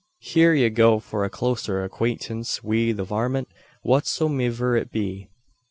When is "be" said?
4.91-5.29